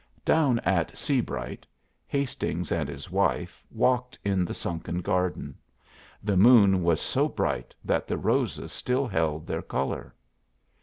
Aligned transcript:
Down 0.25 0.57
at 0.61 0.97
Seabright, 0.97 1.67
Hastings 2.07 2.71
and 2.71 2.89
his 2.89 3.11
wife 3.11 3.63
walked 3.69 4.17
in 4.25 4.45
the 4.45 4.53
sunken 4.55 5.01
garden. 5.01 5.53
The 6.23 6.35
moon 6.35 6.81
was 6.83 6.99
so 6.99 7.27
bright 7.29 7.75
that 7.85 8.07
the 8.07 8.17
roses 8.17 8.71
still 8.71 9.05
held 9.05 9.45
their 9.45 9.61
color. 9.61 10.15